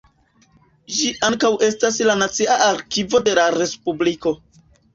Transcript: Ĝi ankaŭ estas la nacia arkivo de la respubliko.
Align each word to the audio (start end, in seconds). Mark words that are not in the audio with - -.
Ĝi 0.95 1.11
ankaŭ 1.27 1.51
estas 1.67 2.01
la 2.09 2.17
nacia 2.23 2.57
arkivo 2.71 3.25
de 3.31 3.39
la 3.43 3.47
respubliko. 3.61 4.37